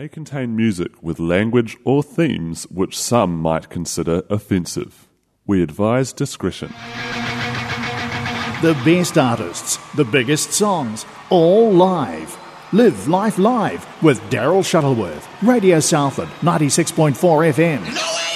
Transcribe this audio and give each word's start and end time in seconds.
may 0.00 0.08
contain 0.08 0.56
music 0.56 0.90
with 1.02 1.20
language 1.20 1.76
or 1.84 2.02
themes 2.02 2.66
which 2.70 2.98
some 2.98 3.38
might 3.38 3.68
consider 3.68 4.22
offensive. 4.30 5.06
We 5.46 5.62
advise 5.62 6.14
discretion. 6.14 6.72
The 8.62 8.80
best 8.82 9.18
artists, 9.18 9.76
the 9.96 10.06
biggest 10.06 10.52
songs, 10.52 11.04
all 11.28 11.70
live. 11.70 12.34
Live 12.72 13.08
Life 13.08 13.36
Live 13.36 14.02
with 14.02 14.18
Daryl 14.30 14.64
Shuttleworth, 14.64 15.28
Radio 15.42 15.80
Southland, 15.80 16.30
96.4 16.40 17.12
FM. 17.52 17.84
No 17.94 18.29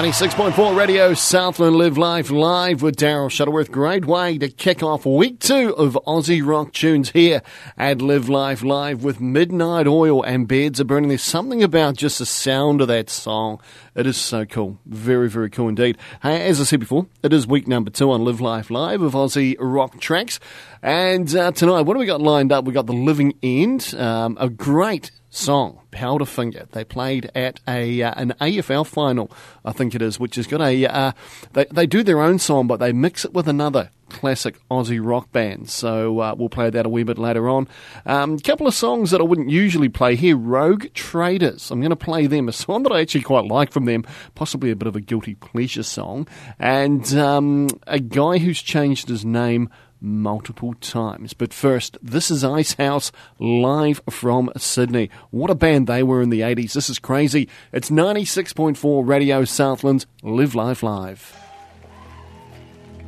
96.4 0.00 0.74
Radio 0.74 1.12
Southland 1.12 1.76
Live 1.76 1.98
Live 1.98 2.30
live 2.30 2.80
with 2.80 2.96
Daryl 2.96 3.30
Shuttleworth. 3.30 3.70
Great 3.70 4.06
way 4.06 4.38
to 4.38 4.48
kick 4.48 4.82
off 4.82 5.04
week 5.04 5.40
two 5.40 5.74
of 5.76 5.92
Aussie 6.06 6.40
Rock 6.42 6.72
Tunes 6.72 7.10
here 7.10 7.42
at 7.76 8.00
Live 8.00 8.30
Live 8.30 8.62
Live 8.62 9.04
with 9.04 9.20
Midnight 9.20 9.86
Oil 9.86 10.22
and 10.22 10.48
Beds 10.48 10.80
Are 10.80 10.84
Burning. 10.84 11.10
There's 11.10 11.20
something 11.20 11.62
about 11.62 11.96
just 11.96 12.18
the 12.18 12.24
sound 12.24 12.80
of 12.80 12.88
that 12.88 13.10
song. 13.10 13.60
It 13.94 14.06
is 14.06 14.16
so 14.16 14.46
cool. 14.46 14.78
Very, 14.86 15.28
very 15.28 15.50
cool 15.50 15.68
indeed. 15.68 15.98
Hey, 16.22 16.48
as 16.48 16.62
I 16.62 16.64
said 16.64 16.80
before, 16.80 17.06
it 17.22 17.34
is 17.34 17.46
week 17.46 17.68
number 17.68 17.90
two 17.90 18.10
on 18.10 18.24
Live 18.24 18.40
Life 18.40 18.70
Live 18.70 19.02
of 19.02 19.12
Aussie 19.12 19.54
Rock 19.58 20.00
Tracks. 20.00 20.40
And 20.82 21.36
uh, 21.36 21.52
tonight, 21.52 21.82
what 21.82 21.92
do 21.92 22.00
we 22.00 22.06
got 22.06 22.22
lined 22.22 22.52
up? 22.52 22.64
We 22.64 22.72
got 22.72 22.86
The 22.86 22.94
Living 22.94 23.34
End, 23.42 23.94
um, 23.98 24.38
a 24.40 24.48
great 24.48 25.10
song, 25.30 25.80
Powderfinger. 25.92 26.68
They 26.70 26.84
played 26.84 27.30
at 27.34 27.60
a 27.66 28.02
uh, 28.02 28.12
an 28.16 28.34
AFL 28.40 28.86
final, 28.86 29.30
I 29.64 29.72
think 29.72 29.94
it 29.94 30.02
is, 30.02 30.20
which 30.20 30.34
has 30.34 30.46
got 30.46 30.60
a. 30.60 30.86
Uh, 30.86 31.12
they 31.52 31.66
they 31.70 31.86
do 31.86 32.02
their 32.02 32.20
own 32.20 32.38
song, 32.38 32.66
but 32.66 32.80
they 32.80 32.92
mix 32.92 33.24
it 33.24 33.32
with 33.32 33.48
another 33.48 33.90
classic 34.10 34.60
Aussie 34.68 35.00
rock 35.02 35.32
band. 35.32 35.70
So 35.70 36.18
uh, 36.18 36.34
we'll 36.36 36.48
play 36.48 36.68
that 36.68 36.84
a 36.84 36.88
wee 36.88 37.04
bit 37.04 37.16
later 37.16 37.48
on. 37.48 37.68
A 38.04 38.14
um, 38.16 38.38
couple 38.40 38.66
of 38.66 38.74
songs 38.74 39.12
that 39.12 39.20
I 39.20 39.24
wouldn't 39.24 39.50
usually 39.50 39.88
play 39.88 40.16
here. 40.16 40.36
Rogue 40.36 40.86
Traders. 40.94 41.70
I'm 41.70 41.80
going 41.80 41.90
to 41.90 41.96
play 41.96 42.26
them. 42.26 42.48
A 42.48 42.52
song 42.52 42.82
that 42.82 42.92
I 42.92 43.00
actually 43.00 43.22
quite 43.22 43.46
like 43.46 43.72
from 43.72 43.84
them, 43.84 44.04
possibly 44.34 44.70
a 44.70 44.76
bit 44.76 44.88
of 44.88 44.96
a 44.96 45.00
guilty 45.00 45.36
pleasure 45.36 45.84
song, 45.84 46.26
and 46.58 47.14
um, 47.14 47.68
a 47.86 48.00
guy 48.00 48.38
who's 48.38 48.60
changed 48.60 49.08
his 49.08 49.24
name 49.24 49.70
multiple 50.00 50.74
times. 50.74 51.32
But 51.32 51.52
first, 51.52 51.98
this 52.02 52.30
is 52.30 52.42
Icehouse 52.44 53.12
live 53.38 54.00
from 54.08 54.50
Sydney. 54.56 55.10
What 55.30 55.50
a 55.50 55.54
band 55.54 55.86
they 55.86 56.02
were 56.02 56.22
in 56.22 56.30
the 56.30 56.40
80s. 56.40 56.72
This 56.72 56.90
is 56.90 56.98
crazy. 56.98 57.48
It's 57.72 57.90
96.4 57.90 59.06
Radio 59.06 59.44
Southlands. 59.44 60.06
Live 60.22 60.54
Life 60.54 60.82
Live. 60.82 61.36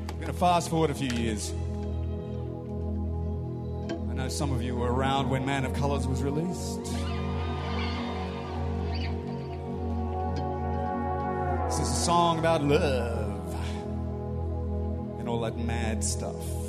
I'm 0.09 0.17
going 0.17 0.27
to 0.27 0.33
fast 0.33 0.71
forward 0.71 0.91
a 0.91 0.95
few 0.95 1.11
years. 1.11 1.53
I 4.11 4.15
know 4.15 4.29
some 4.29 4.53
of 4.53 4.63
you 4.63 4.77
were 4.77 4.93
around 4.93 5.31
when 5.31 5.45
Man 5.45 5.65
of 5.65 5.75
Colours 5.75 6.07
was 6.07 6.23
released. 6.23 6.85
This 11.67 11.81
is 11.81 11.89
a 11.89 12.01
song 12.05 12.39
about 12.39 12.63
love 12.63 13.57
and 15.19 15.29
all 15.29 15.41
that 15.41 15.57
mad 15.57 16.05
stuff. 16.05 16.62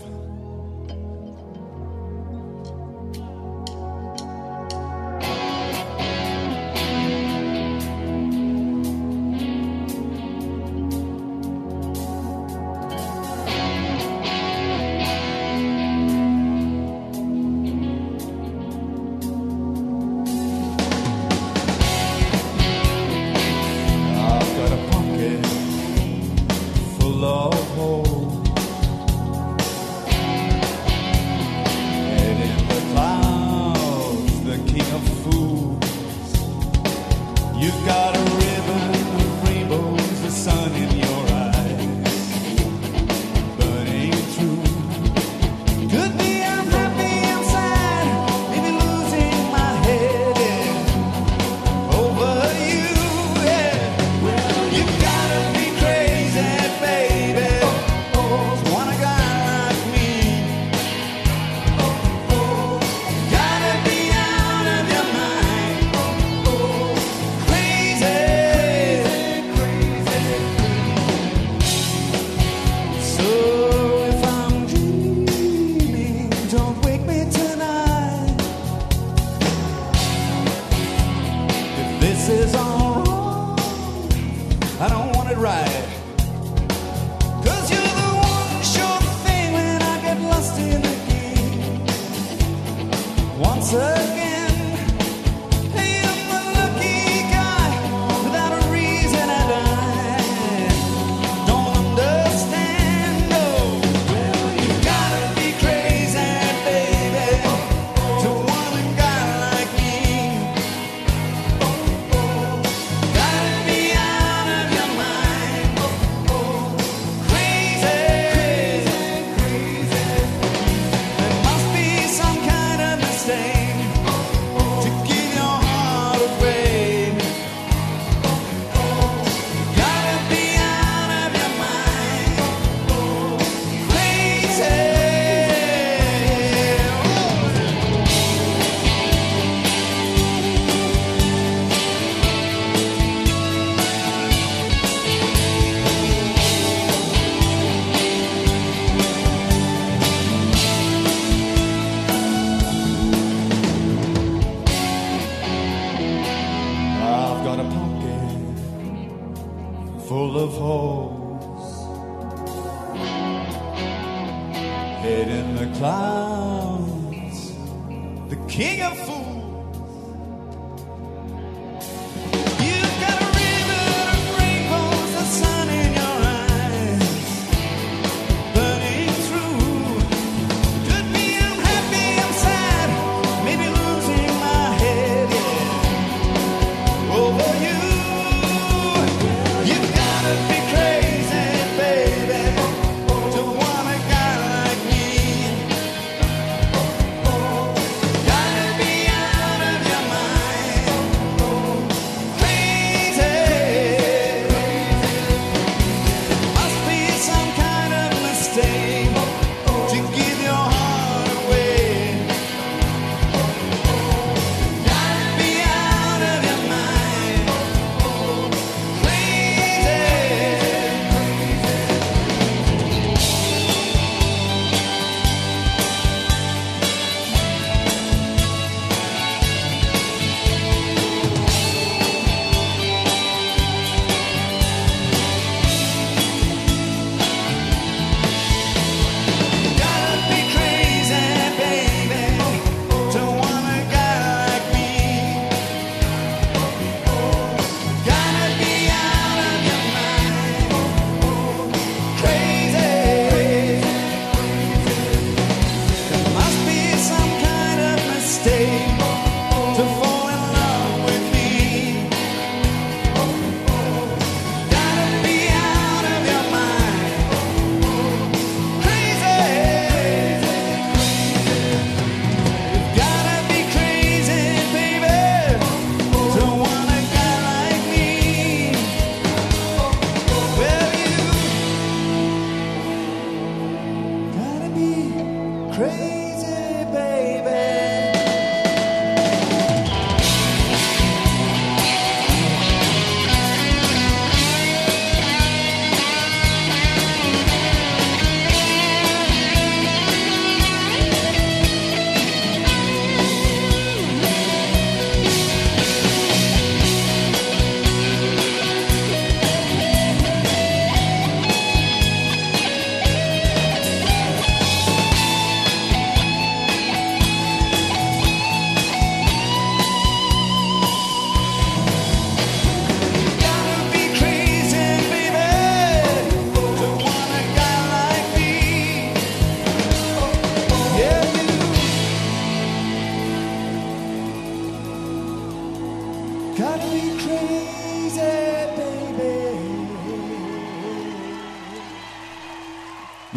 King 168.53 168.83
of 168.83 168.95
fools. 168.99 169.22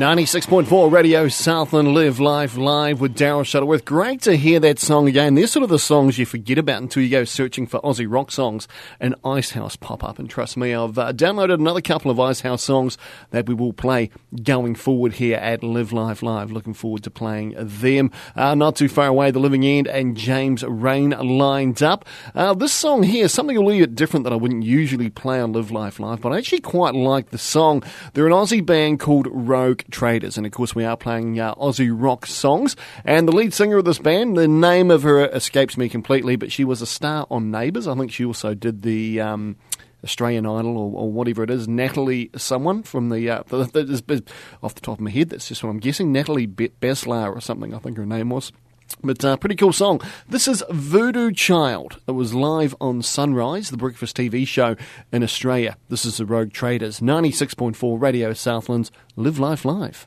96.4 0.07 0.93
Radio 0.93 1.27
Southland 1.27 1.93
Live 1.93 2.21
Life 2.21 2.57
Live 2.57 3.01
with 3.01 3.17
Daryl 3.17 3.45
Shuttleworth. 3.45 3.85
Great 3.85 4.23
to 4.23 4.37
hear 4.37 4.61
that 4.61 4.79
song 4.79 5.09
again. 5.09 5.35
They're 5.35 5.49
sort 5.49 5.65
of 5.65 5.69
the 5.69 5.81
songs 5.81 6.17
you 6.17 6.25
forget 6.25 6.59
about 6.59 6.81
until 6.81 7.03
you 7.03 7.09
go 7.09 7.25
searching 7.25 7.67
for 7.67 7.81
Aussie 7.81 8.07
rock 8.09 8.31
songs 8.31 8.69
and 9.01 9.17
Icehouse 9.25 9.75
pop 9.75 10.05
up. 10.05 10.21
And 10.21 10.31
trust 10.31 10.57
me, 10.57 10.73
I've 10.73 10.97
uh, 10.97 11.13
downloaded 11.13 11.55
another 11.55 11.81
couple 11.81 12.13
of 12.13 12.21
Icehouse 12.21 12.63
songs 12.63 12.97
that 13.33 13.49
we 13.49 13.55
will 13.55 13.73
play 13.73 14.11
going 14.45 14.77
forward 14.77 15.15
here 15.15 15.39
at 15.39 15.65
Live 15.65 15.93
Life 15.93 16.23
Live. 16.23 16.53
Looking 16.53 16.75
forward 16.75 17.03
to 17.03 17.11
playing 17.11 17.57
them. 17.59 18.13
Uh, 18.37 18.55
not 18.55 18.77
too 18.77 18.89
far 18.89 19.09
away, 19.09 19.33
The 19.33 19.41
Living 19.41 19.65
End 19.65 19.89
and 19.89 20.17
James 20.17 20.63
Reyne 20.63 21.17
lined 21.19 21.83
up. 21.83 22.05
Uh, 22.33 22.55
this 22.55 22.73
song 22.73 23.03
here 23.03 23.27
something 23.27 23.57
a 23.57 23.61
little 23.61 23.81
bit 23.81 23.97
different 23.97 24.23
that 24.23 24.33
I 24.33 24.37
wouldn't 24.37 24.63
usually 24.63 25.11
play 25.11 25.41
on 25.41 25.53
Live 25.53 25.73
Life 25.73 25.99
Live, 25.99 26.21
but 26.21 26.31
I 26.31 26.39
actually 26.39 26.61
quite 26.61 26.95
like 26.95 27.31
the 27.31 27.39
song. 27.39 27.83
They're 28.15 28.29
an 28.29 28.33
Aussie 28.33 28.65
band 28.65 29.01
called 29.01 29.27
Rogue 29.33 29.83
Traders. 29.97 30.37
And 30.37 30.47
of 30.47 30.53
course, 30.53 30.75
we 30.75 30.85
are 30.85 30.97
playing 30.97 31.41
uh, 31.41 31.55
Aussie 31.55 31.91
rock 31.91 32.27
songs. 32.27 32.77
And 33.03 33.27
the 33.27 33.33
lead 33.33 33.55
singer 33.55 33.79
of 33.79 33.87
this 33.87 33.99
band, 33.99 34.37
the 34.37 34.47
name 34.47 34.91
of 34.91 35.03
her 35.05 35.27
escapes 35.27 35.79
me 35.79 35.89
completely, 35.89 36.37
but 36.37 36.53
she 36.53 36.65
was 36.65 36.83
a 36.83 36.87
star 36.87 37.27
on 37.31 37.51
Neighbours. 37.51 37.89
I 37.89 37.95
think 37.95 38.13
she 38.13 38.25
also 38.25 38.55
did 38.55 38.83
the. 38.83 39.21
Um, 39.21 39.57
Australian 40.05 40.47
Idol 40.47 40.77
or, 40.77 40.93
or, 41.01 41.11
whatever 41.11 41.43
it 41.43 41.51
is, 41.51 41.67
Natalie 41.67 42.31
someone 42.37 42.85
from 42.85 43.09
the, 43.09 43.29
uh, 43.29 43.43
the, 43.49 43.65
the, 43.65 44.23
off 44.63 44.75
the 44.75 44.81
top 44.81 44.99
of 44.99 45.01
my 45.01 45.11
head, 45.11 45.31
that's 45.31 45.49
just 45.49 45.65
what 45.65 45.71
I'm 45.71 45.81
guessing, 45.81 46.13
Natalie 46.13 46.47
Be- 46.47 46.69
Beslar 46.69 47.35
or 47.35 47.41
something, 47.41 47.75
I 47.75 47.79
think 47.79 47.97
her 47.97 48.07
name 48.07 48.29
was. 48.29 48.53
But 49.03 49.25
uh, 49.25 49.37
pretty 49.37 49.57
cool 49.57 49.73
song. 49.73 50.01
This 50.29 50.49
is 50.49 50.65
Voodoo 50.71 51.33
Child. 51.33 52.01
It 52.07 52.13
was 52.13 52.35
live 52.35 52.75
on 52.81 53.03
Sunrise, 53.03 53.71
the 53.71 53.77
breakfast 53.77 54.17
TV 54.17 54.47
show 54.47 54.77
in 55.13 55.23
Australia. 55.23 55.77
This 55.89 56.05
is 56.05 56.17
the 56.17 56.27
Rogue 56.27 56.53
Traders, 56.53 57.01
96.4 57.01 58.01
Radio 58.01 58.33
Southlands, 58.33 58.91
Live 59.17 59.39
Life 59.39 59.65
Live. 59.65 60.07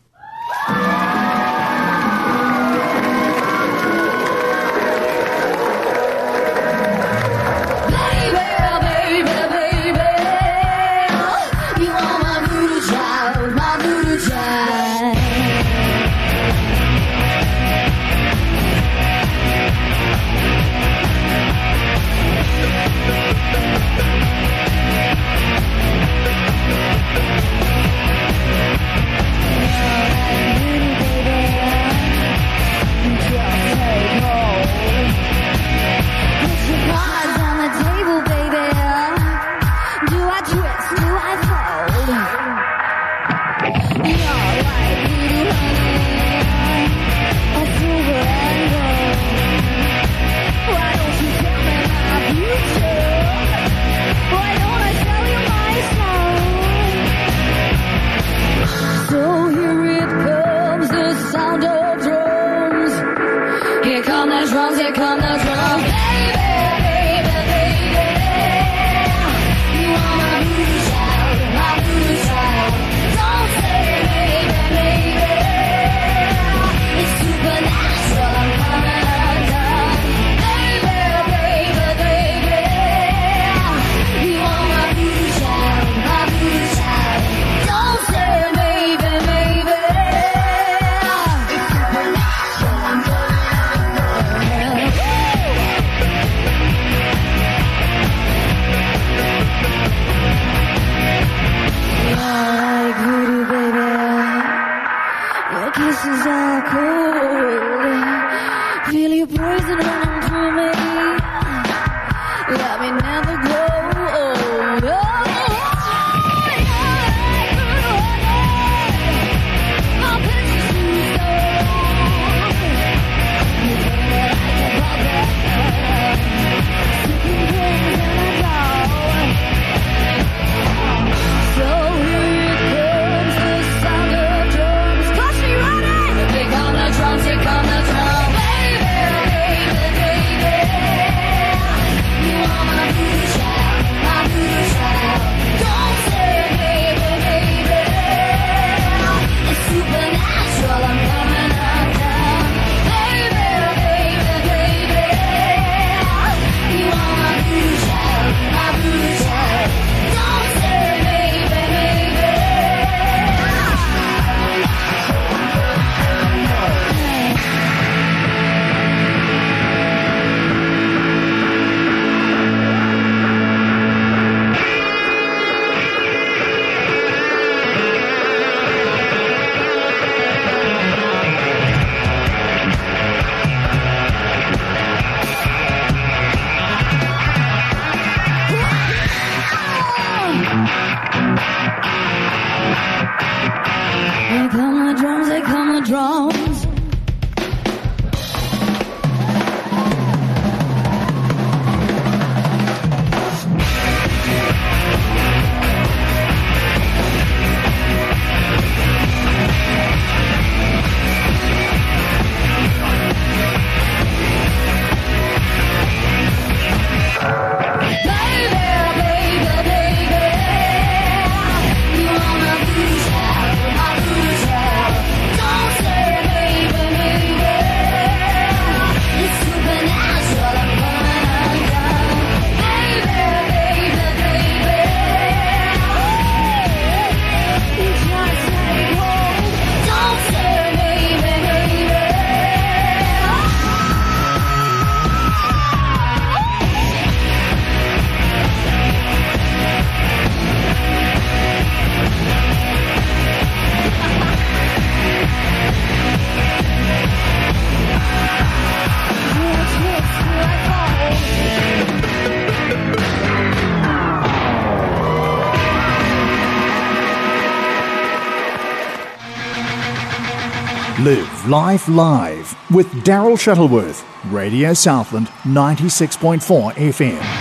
Life 271.50 271.90
Live 271.90 272.56
with 272.70 272.86
Daryl 273.04 273.36
Shuttleworth, 273.36 274.06
Radio 274.32 274.72
Southland 274.76 275.30
96.4 275.46 276.74
FM. 276.76 277.39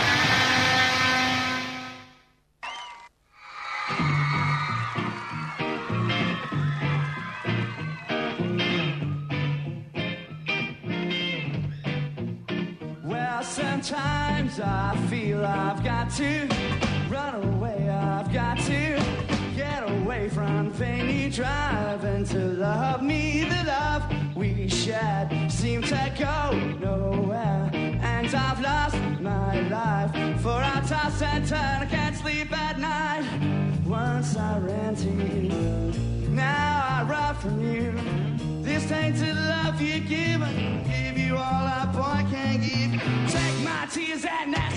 My 44.25 44.29
tears 44.31 44.43
and 44.43 44.68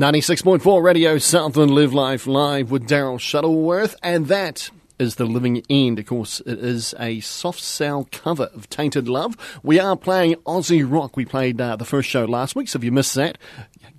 96.4 0.00 0.82
Radio 0.82 1.18
Southland 1.18 1.70
Live 1.72 1.92
Life 1.92 2.26
Live 2.26 2.70
with 2.70 2.88
Daryl 2.88 3.20
Shuttleworth, 3.20 3.94
and 4.02 4.28
that 4.28 4.70
is 4.98 5.16
The 5.16 5.26
Living 5.26 5.62
End. 5.68 5.98
Of 5.98 6.06
course, 6.06 6.40
it 6.40 6.58
is 6.58 6.94
a 6.98 7.20
Soft 7.20 7.60
Cell 7.60 8.08
cover 8.10 8.44
of 8.54 8.70
Tainted 8.70 9.10
Love. 9.10 9.36
We 9.62 9.78
are 9.78 9.98
playing 9.98 10.36
Aussie 10.46 10.90
rock. 10.90 11.18
We 11.18 11.26
played 11.26 11.60
uh, 11.60 11.76
the 11.76 11.84
first 11.84 12.08
show 12.08 12.24
last 12.24 12.56
week, 12.56 12.68
so 12.68 12.78
if 12.78 12.84
you 12.84 12.90
missed 12.90 13.14
that, 13.16 13.36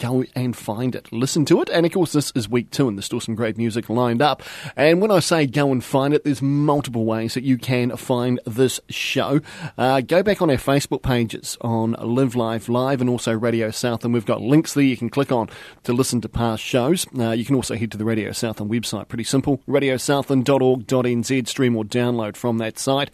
go 0.01 0.25
and 0.35 0.57
find 0.57 0.95
it, 0.95 1.13
listen 1.13 1.45
to 1.45 1.61
it. 1.61 1.69
And 1.69 1.85
of 1.85 1.91
course, 1.91 2.11
this 2.11 2.31
is 2.35 2.49
week 2.49 2.71
two, 2.71 2.87
and 2.87 2.97
there's 2.97 3.05
still 3.05 3.19
some 3.19 3.35
great 3.35 3.57
music 3.57 3.87
lined 3.87 4.21
up. 4.21 4.41
And 4.75 4.99
when 4.99 5.11
I 5.11 5.19
say 5.19 5.45
go 5.45 5.71
and 5.71 5.83
find 5.83 6.13
it, 6.13 6.23
there's 6.23 6.41
multiple 6.41 7.05
ways 7.05 7.35
that 7.35 7.43
you 7.43 7.57
can 7.57 7.95
find 7.95 8.39
this 8.45 8.79
show. 8.89 9.41
Uh, 9.77 10.01
go 10.01 10.23
back 10.23 10.41
on 10.41 10.49
our 10.49 10.57
Facebook 10.57 11.03
pages 11.03 11.57
on 11.61 11.91
Live 12.01 12.35
Life 12.35 12.67
Live 12.67 12.99
and 12.99 13.09
also 13.09 13.31
Radio 13.31 13.69
South, 13.69 14.03
and 14.03 14.13
we've 14.13 14.25
got 14.25 14.41
links 14.41 14.73
there 14.73 14.83
you 14.83 14.97
can 14.97 15.09
click 15.09 15.31
on 15.31 15.49
to 15.83 15.93
listen 15.93 16.19
to 16.21 16.29
past 16.29 16.63
shows. 16.63 17.05
Uh, 17.17 17.31
you 17.31 17.45
can 17.45 17.55
also 17.55 17.75
head 17.75 17.91
to 17.91 17.97
the 17.97 18.05
Radio 18.05 18.31
Southland 18.31 18.71
website. 18.71 19.07
Pretty 19.07 19.23
simple. 19.23 19.59
radiosouthland.org.nz. 19.67 21.47
Stream 21.47 21.75
or 21.75 21.83
download 21.83 22.35
from 22.35 22.57
that 22.57 22.79
site. 22.79 23.11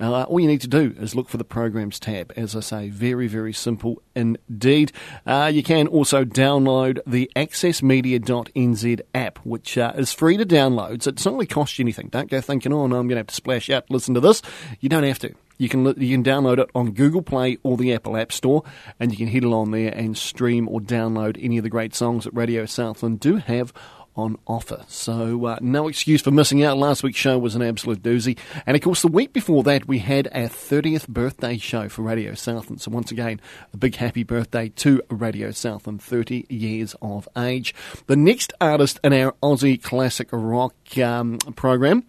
Uh, 0.00 0.24
all 0.24 0.40
you 0.40 0.48
need 0.48 0.60
to 0.62 0.68
do 0.68 0.94
is 0.98 1.14
look 1.14 1.28
for 1.28 1.36
the 1.36 1.44
programs 1.44 2.00
tab. 2.00 2.32
As 2.36 2.56
I 2.56 2.60
say, 2.60 2.88
very, 2.88 3.28
very 3.28 3.52
simple 3.52 4.02
indeed. 4.14 4.92
Uh, 5.26 5.50
you 5.52 5.62
can 5.62 5.86
also 5.88 6.24
download 6.24 7.00
the 7.06 7.30
accessmedia.nz 7.36 9.00
app, 9.14 9.38
which 9.38 9.78
uh, 9.78 9.92
is 9.96 10.12
free 10.12 10.36
to 10.36 10.46
download. 10.46 11.02
So 11.02 11.10
it's 11.10 11.24
not 11.24 11.34
really 11.34 11.46
cost 11.46 11.78
you 11.78 11.84
anything. 11.84 12.08
Don't 12.08 12.30
go 12.30 12.40
thinking, 12.40 12.72
oh 12.72 12.86
no, 12.86 12.96
I'm 12.96 13.08
going 13.08 13.16
to 13.16 13.16
have 13.16 13.26
to 13.28 13.34
splash 13.34 13.70
out 13.70 13.90
listen 13.90 14.14
to 14.14 14.20
this. 14.20 14.42
You 14.80 14.88
don't 14.88 15.04
have 15.04 15.18
to. 15.20 15.34
You 15.56 15.68
can 15.68 15.86
you 15.86 16.16
can 16.16 16.24
download 16.24 16.58
it 16.58 16.68
on 16.74 16.92
Google 16.92 17.22
Play 17.22 17.58
or 17.62 17.76
the 17.76 17.94
Apple 17.94 18.16
App 18.16 18.32
Store, 18.32 18.64
and 18.98 19.12
you 19.12 19.16
can 19.16 19.28
head 19.28 19.44
along 19.44 19.70
there 19.70 19.92
and 19.94 20.16
stream 20.16 20.68
or 20.68 20.80
download 20.80 21.38
any 21.40 21.58
of 21.58 21.64
the 21.64 21.70
great 21.70 21.94
songs 21.94 22.24
that 22.24 22.34
Radio 22.34 22.66
Southland 22.66 23.20
do 23.20 23.36
have 23.36 23.72
on 24.16 24.38
offer. 24.46 24.84
So, 24.88 25.46
uh, 25.46 25.58
no 25.60 25.88
excuse 25.88 26.22
for 26.22 26.30
missing 26.30 26.62
out. 26.62 26.78
Last 26.78 27.02
week's 27.02 27.18
show 27.18 27.38
was 27.38 27.54
an 27.54 27.62
absolute 27.62 28.02
doozy. 28.02 28.38
And 28.66 28.76
of 28.76 28.82
course, 28.82 29.02
the 29.02 29.08
week 29.08 29.32
before 29.32 29.62
that, 29.64 29.88
we 29.88 29.98
had 29.98 30.28
our 30.28 30.48
30th 30.48 31.08
birthday 31.08 31.58
show 31.58 31.88
for 31.88 32.02
Radio 32.02 32.34
Southland. 32.34 32.80
So, 32.80 32.90
once 32.90 33.10
again, 33.10 33.40
a 33.72 33.76
big 33.76 33.96
happy 33.96 34.22
birthday 34.22 34.68
to 34.70 35.02
Radio 35.10 35.50
Southland, 35.50 36.02
30 36.02 36.46
years 36.48 36.94
of 37.02 37.28
age. 37.36 37.74
The 38.06 38.16
next 38.16 38.52
artist 38.60 39.00
in 39.02 39.12
our 39.12 39.32
Aussie 39.42 39.82
classic 39.82 40.28
rock 40.32 40.74
um, 40.98 41.38
program 41.56 42.04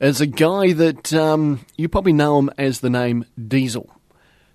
is 0.00 0.20
a 0.20 0.26
guy 0.26 0.72
that 0.72 1.12
um, 1.12 1.60
you 1.76 1.88
probably 1.88 2.12
know 2.12 2.38
him 2.38 2.50
as 2.56 2.80
the 2.80 2.90
name 2.90 3.24
Diesel. 3.48 3.90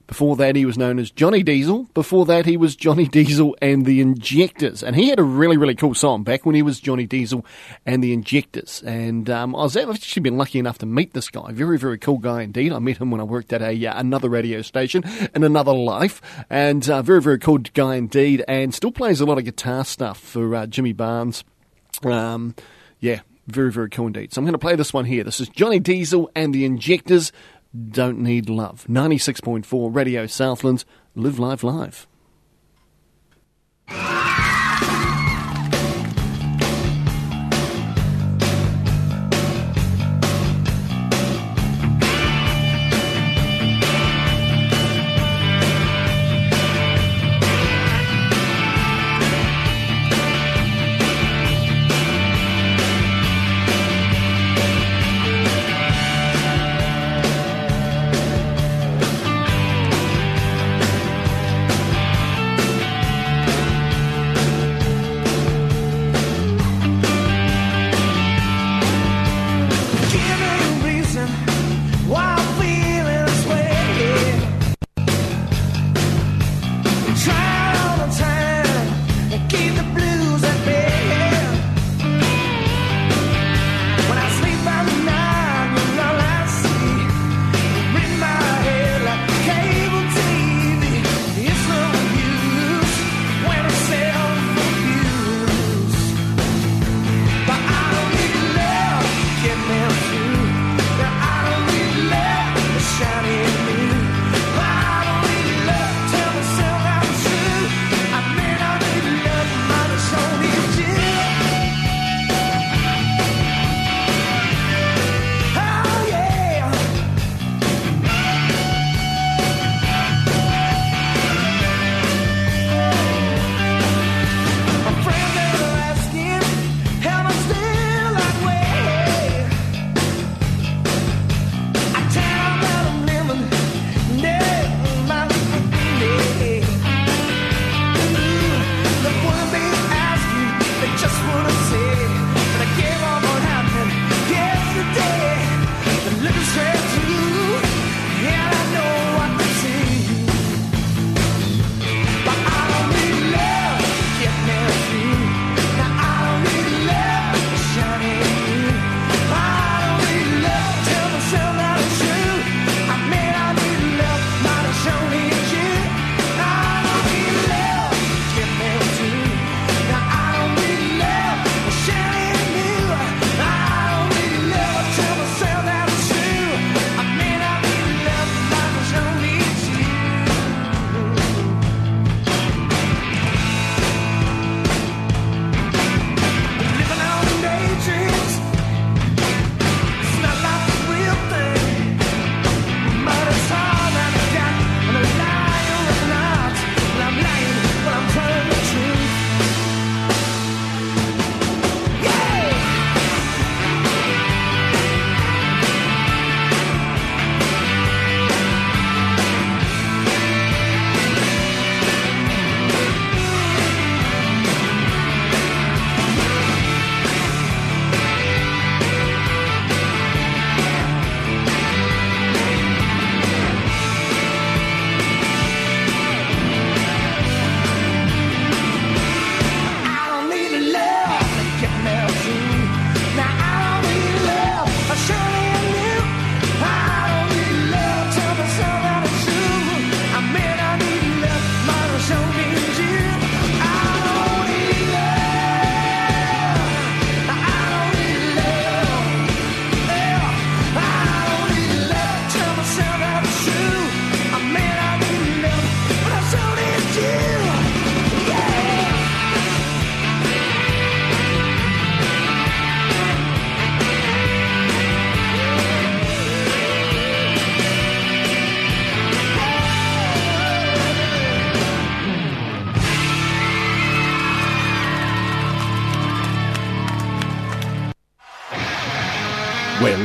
Before 0.07 0.35
that, 0.35 0.55
he 0.55 0.65
was 0.65 0.77
known 0.77 0.99
as 0.99 1.09
Johnny 1.09 1.41
Diesel. 1.41 1.89
Before 1.95 2.25
that, 2.25 2.45
he 2.45 2.57
was 2.57 2.75
Johnny 2.75 3.07
Diesel 3.11 3.57
and 3.61 3.85
the 3.85 4.01
Injectors. 4.01 4.83
And 4.83 4.95
he 4.95 5.09
had 5.09 5.19
a 5.19 5.23
really, 5.23 5.57
really 5.57 5.73
cool 5.73 5.95
song 5.95 6.23
back 6.23 6.45
when 6.45 6.53
he 6.53 6.61
was 6.61 6.79
Johnny 6.79 7.07
Diesel 7.07 7.45
and 7.85 8.03
the 8.03 8.13
Injectors. 8.13 8.83
And 8.85 9.29
um, 9.29 9.55
I 9.55 9.63
was 9.63 9.75
I've 9.75 9.89
actually 9.89 10.21
been 10.21 10.37
lucky 10.37 10.59
enough 10.59 10.77
to 10.79 10.85
meet 10.85 11.13
this 11.13 11.29
guy. 11.29 11.51
Very, 11.51 11.79
very 11.79 11.97
cool 11.97 12.19
guy 12.19 12.43
indeed. 12.43 12.71
I 12.71 12.79
met 12.79 12.97
him 12.97 13.09
when 13.09 13.19
I 13.21 13.23
worked 13.23 13.51
at 13.51 13.61
a 13.61 13.87
uh, 13.87 13.99
another 13.99 14.29
radio 14.29 14.61
station 14.61 15.03
in 15.33 15.43
another 15.43 15.73
life. 15.73 16.21
And 16.49 16.87
uh, 16.89 17.01
very, 17.01 17.21
very 17.21 17.39
cool 17.39 17.57
guy 17.57 17.95
indeed. 17.95 18.43
And 18.47 18.73
still 18.73 18.91
plays 18.91 19.21
a 19.21 19.25
lot 19.25 19.39
of 19.39 19.45
guitar 19.45 19.85
stuff 19.85 20.19
for 20.19 20.53
uh, 20.53 20.67
Jimmy 20.67 20.93
Barnes. 20.93 21.43
Um, 22.03 22.53
yeah, 22.99 23.21
very, 23.47 23.71
very 23.71 23.89
cool 23.89 24.07
indeed. 24.07 24.33
So 24.33 24.39
I'm 24.39 24.45
going 24.45 24.53
to 24.53 24.59
play 24.59 24.75
this 24.75 24.93
one 24.93 25.05
here. 25.05 25.23
This 25.23 25.39
is 25.39 25.49
Johnny 25.49 25.79
Diesel 25.79 26.29
and 26.35 26.53
the 26.53 26.65
Injectors 26.65 27.31
don't 27.75 28.19
Need 28.19 28.49
Love. 28.49 28.85
96.4 28.87 29.95
Radio 29.95 30.25
Southlands. 30.27 30.85
Live 31.15 31.39
Life 31.39 31.63
Live. 31.63 32.07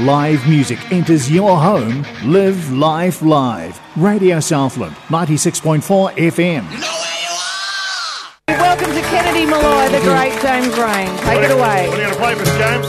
Live 0.00 0.48
music 0.48 0.78
enters 0.90 1.30
your 1.30 1.58
home. 1.58 2.06
Live 2.24 2.72
Life 2.72 3.20
Live. 3.20 3.78
Radio 3.96 4.40
Southland, 4.40 4.94
96.4 5.08 6.14
FM. 6.16 6.64
Welcome 8.48 8.94
to 8.94 9.02
Kennedy 9.02 9.44
Molloy, 9.44 9.90
the 9.90 10.00
great 10.00 10.32
James 10.40 10.74
Reyne. 10.78 11.18
Take 11.18 11.42
it 11.44 11.50
away. 11.50 11.86
What 11.90 11.98
are 11.98 12.02
you 12.02 12.08
going 12.08 12.14
to 12.14 12.18
play 12.18 12.34
for 12.34 12.46
James? 12.56 12.86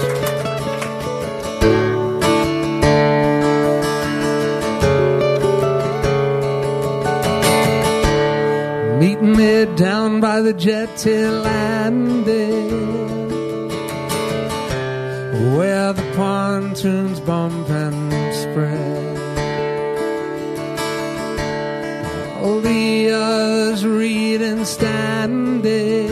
Meet 9.02 9.22
me 9.22 9.66
down 9.76 10.22
by 10.22 10.40
the 10.40 10.54
jetty 10.54 11.26
landing 11.26 12.92
where 15.58 15.92
the 15.94 16.01
pontoons 16.16 17.20
bump 17.22 17.70
and 17.70 18.34
spread. 18.34 19.18
All 22.42 22.60
the 22.60 23.12
others 23.12 23.86
read 23.86 24.42
and 24.42 24.66
standing 24.66 26.12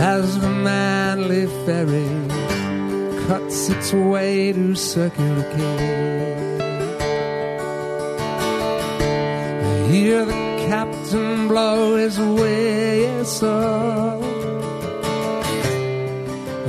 as 0.00 0.38
the 0.40 0.48
manly 0.48 1.46
ferry 1.64 2.08
cuts 3.26 3.68
its 3.68 3.92
way 3.92 4.52
to 4.52 4.74
Circular 4.74 5.42
Quay. 5.52 6.58
Hear 9.90 10.24
the 10.24 10.32
captain 10.68 11.48
blow 11.48 11.96
his 11.96 12.18
whistle. 12.18 14.17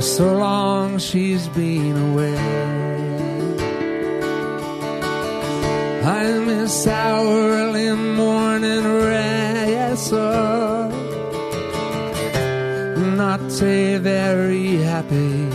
So 0.00 0.32
long 0.32 0.98
she's 0.98 1.46
been 1.48 1.94
away. 2.12 2.36
I 6.02 6.38
miss 6.38 6.86
our 6.86 7.26
early 7.26 7.92
morning 7.92 8.84
wrestle. 8.84 10.08
Not 13.14 13.40
a 13.62 13.98
very 13.98 14.76
happy 14.78 15.48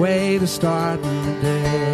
way 0.00 0.38
to 0.38 0.46
start 0.46 1.02
the 1.02 1.38
day. 1.42 1.93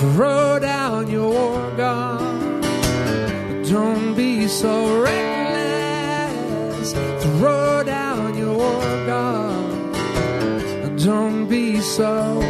Throw 0.00 0.58
down 0.58 1.10
your 1.10 1.70
gun. 1.76 2.62
Don't 3.64 4.14
be 4.14 4.48
so 4.48 5.02
reckless. 5.02 6.92
Throw 7.22 7.82
down 7.84 8.38
your 8.38 8.80
gun. 9.06 9.92
Don't 10.96 11.46
be 11.48 11.80
so 11.80 12.40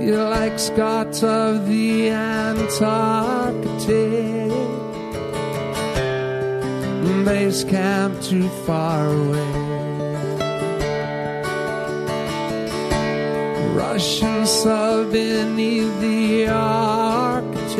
you're 0.00 0.28
like 0.28 0.58
Scott 0.58 1.22
of 1.22 1.68
the 1.68 2.10
Antarctic. 2.10 2.88
Base 7.24 7.62
camp 7.64 8.20
too 8.22 8.48
far 8.66 9.06
away. 9.06 9.57
Russian 13.98 14.46
sub 14.46 15.10
beneath 15.10 16.00
the 16.00 16.46
Arctic. 16.46 17.76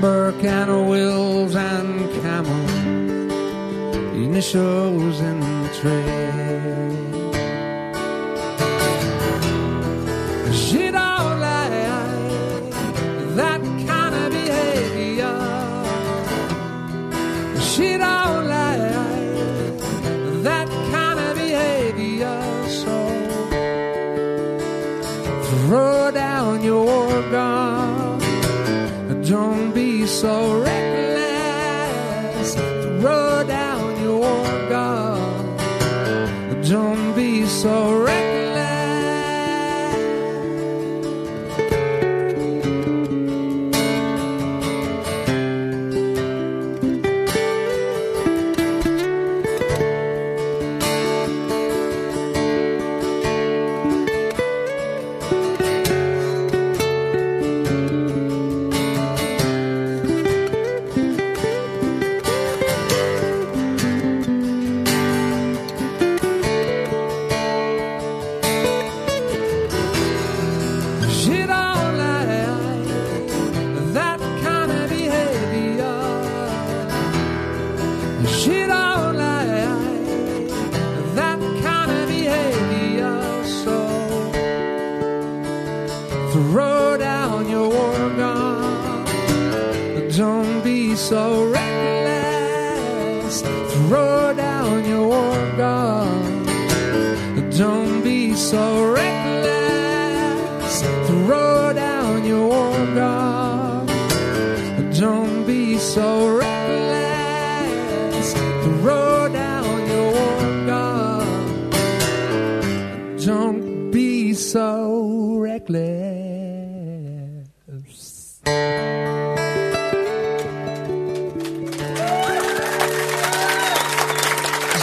Burke 0.00 0.44
and 0.44 0.88
Wills 0.88 1.56
and 1.56 2.08
Camel. 2.22 2.68
Initials 4.14 5.18
in 5.18 5.40
the 5.40 5.70
trade. 5.80 6.15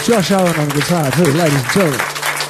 Josh 0.04 0.30
Owen 0.32 0.54
on 0.56 0.68
guitar 0.68 1.10
too, 1.12 1.24
ladies 1.32 1.54
and 1.62 1.72
gentlemen. 1.72 2.00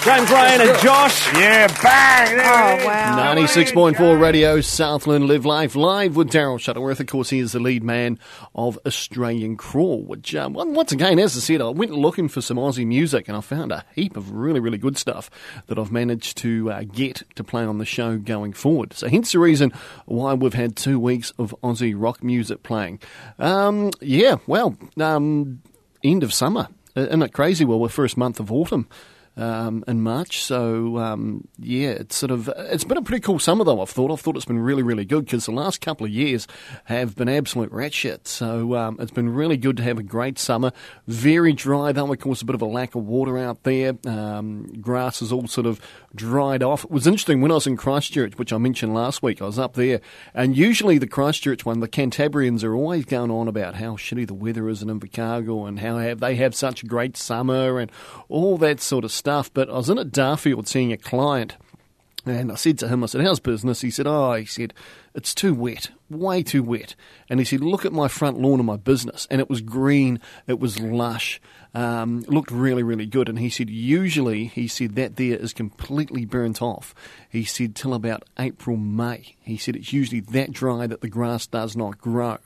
James 0.03 0.31
Reyne 0.31 0.61
and 0.69 0.79
Josh. 0.81 1.33
Yeah, 1.35 1.67
bang. 1.83 2.37
There 2.37 2.83
Oh, 2.83 2.87
wow. 2.87 3.35
96.4 3.35 4.21
Radio 4.21 4.61
Southland 4.61 5.29
Live 5.29 5.47
Life 5.47 5.75
Live 5.77 6.17
with 6.17 6.31
Daryl 6.31 6.59
Shuttleworth. 6.61 6.99
Of 7.01 7.07
course, 7.07 7.31
he 7.31 7.39
is 7.39 7.53
the 7.53 7.61
lead 7.61 7.83
man 7.85 8.19
of 8.55 8.79
Australian 8.85 9.57
Crawl, 9.57 10.03
which, 10.03 10.35
um, 10.35 10.53
once 10.55 10.93
again, 10.93 11.19
as 11.19 11.37
I 11.37 11.41
said, 11.41 11.63
I 11.63 11.69
went 11.71 11.93
looking 11.93 12.29
for 12.29 12.43
some 12.43 12.57
Aussie 12.59 12.87
music 12.87 13.29
and 13.29 13.37
I 13.37 13.41
found 13.41 13.71
a 13.73 13.85
heap 13.95 14.17
of 14.17 14.33
really, 14.33 14.61
really 14.61 14.77
good 14.79 14.99
stuff 14.99 15.31
that 15.69 15.79
I've 15.79 15.93
managed 15.93 16.37
to 16.39 16.71
uh, 16.71 16.83
get 16.83 17.23
to 17.37 17.45
play 17.45 17.65
on 17.65 17.79
the 17.79 17.87
show 17.87 18.19
going 18.19 18.53
forward. 18.53 18.93
So, 18.93 19.09
hence 19.09 19.33
the 19.33 19.39
reason 19.39 19.73
why 20.07 20.35
we've 20.35 20.53
had 20.55 20.77
two 20.77 20.99
weeks 20.99 21.33
of 21.39 21.55
Aussie 21.63 21.95
rock 21.97 22.23
music 22.23 22.63
playing. 22.65 22.99
Um, 23.39 23.91
yeah, 24.01 24.37
well, 24.47 24.77
um, 25.01 25.63
end 26.03 26.25
of 26.25 26.35
summer. 26.35 26.67
Isn't 26.97 27.23
it 27.23 27.33
crazy? 27.33 27.65
Well, 27.65 27.81
we're 27.81 27.89
first 27.89 28.17
month 28.17 28.41
of 28.41 28.53
autumn 28.53 28.89
um, 29.37 29.85
in 29.87 30.01
March. 30.01 30.43
So 30.43 30.99
um, 30.99 31.49
yeah, 31.59 31.91
it's 31.91 32.17
sort 32.17 32.31
of 32.31 32.49
it's 32.57 32.85
been 32.85 32.99
a 32.99 33.03
pretty 33.03 33.21
cool 33.21 33.39
summer 33.39 33.65
though. 33.65 33.81
I've 33.81 33.91
thought 33.91 34.11
I've 34.11 34.21
thought 34.21 34.37
it's 34.37 34.45
been 34.45 34.59
really 34.59 34.83
really 34.83 35.05
good 35.05 35.25
because 35.25 35.47
the 35.47 35.53
last 35.53 35.81
couple 35.81 36.07
of 36.07 36.13
years 36.13 36.47
have 36.85 37.17
been 37.17 37.29
absolute 37.29 37.73
rat 37.73 37.93
shit. 37.93 38.29
So 38.29 38.75
um, 38.75 38.97
it's 39.01 39.11
been 39.11 39.29
really 39.29 39.57
good 39.57 39.77
to 39.79 39.83
have 39.83 39.99
a 39.99 40.03
great 40.03 40.39
summer. 40.39 40.73
Very 41.07 41.53
dry 41.53 41.93
though. 41.93 42.13
Of 42.13 42.19
course, 42.21 42.43
a 42.43 42.45
bit 42.45 42.55
of 42.55 42.63
a 42.63 42.67
lack 42.67 42.95
of 42.95 43.05
water 43.05 43.39
out 43.39 43.63
there. 43.65 43.97
Um, 44.07 44.67
grass 44.81 45.23
is 45.23 45.33
all 45.33 45.47
sort 45.47 45.67
of 45.67 45.81
dried 46.15 46.63
off. 46.63 46.85
It 46.85 46.91
was 46.91 47.07
interesting 47.07 47.41
when 47.41 47.51
I 47.51 47.55
was 47.55 47.67
in 47.67 47.77
Christchurch, 47.77 48.39
which 48.39 48.53
I 48.53 48.59
mentioned 48.59 48.95
last 48.95 49.23
week. 49.23 49.43
I 49.43 49.47
was 49.47 49.59
up 49.59 49.75
there, 49.75 50.01
and 50.33 50.57
usually 50.57 50.99
the 50.99 51.07
Christchurch 51.07 51.65
one, 51.65 51.81
the 51.81 51.89
Cantabrians 51.89 52.63
are 52.63 52.75
always 52.75 53.05
going 53.05 53.31
on 53.31 53.49
about 53.49 53.75
how 53.77 53.97
shitty 53.97 54.27
the 54.27 54.35
weather 54.35 54.69
is 54.69 54.83
in 54.83 54.89
Invercargill 54.89 55.67
and 55.67 55.81
how 55.81 55.99
have, 55.99 56.21
they 56.21 56.37
have 56.37 56.55
such 56.55 56.83
a 56.83 56.87
great 56.87 57.17
summer 57.17 57.79
and 57.79 57.91
all 58.29 58.57
that 58.59 58.81
sort 58.81 59.05
of 59.05 59.13
stuff. 59.13 59.24
But 59.25 59.69
I 59.69 59.73
was 59.73 59.91
in 59.91 59.99
at 59.99 60.13
Darfield 60.13 60.69
seeing 60.69 60.93
a 60.93 60.97
client. 60.97 61.57
And 62.27 62.51
I 62.51 62.55
said 62.55 62.79
to 62.79 62.89
him, 62.89 63.03
I 63.03 63.07
said, 63.07 63.21
how's 63.21 63.39
business? 63.39 63.83
He 63.83 63.91
said, 63.91 64.07
oh, 64.07 64.33
he 64.33 64.47
said, 64.47 64.73
it's 65.15 65.35
too 65.35 65.53
wet, 65.53 65.91
way 66.09 66.43
too 66.43 66.63
wet. 66.63 66.95
And 67.29 67.39
he 67.39 67.45
said, 67.45 67.61
look 67.61 67.85
at 67.85 67.93
my 67.93 68.09
front 68.09 68.41
lawn 68.41 68.61
of 68.61 68.67
my 68.67 68.79
business. 68.79 69.29
And 69.31 69.43
it 69.43 69.51
was 69.51 69.61
green, 69.61 70.21
it 70.47 70.59
was 70.59 70.81
lush, 70.81 71.39
um, 71.75 72.25
looked 72.27 72.51
really, 72.51 72.83
really 72.83 73.05
good. 73.05 73.29
And 73.29 73.39
he 73.39 73.51
said, 73.51 73.69
usually, 73.69 74.47
he 74.47 74.69
said, 74.69 74.95
that 74.95 75.17
there 75.17 75.37
is 75.37 75.53
completely 75.53 76.25
burnt 76.25 76.63
off. 76.63 76.95
He 77.29 77.45
said, 77.45 77.75
till 77.75 77.93
about 77.93 78.25
April, 78.39 78.79
May. 78.79 79.37
He 79.43 79.59
said, 79.59 79.77
it's 79.77 79.93
usually 79.93 80.21
that 80.21 80.51
dry 80.51 80.87
that 80.87 81.03
the 81.03 81.09
grass 81.09 81.47
does 81.47 81.77
not 81.77 81.99
grow. 81.99 82.39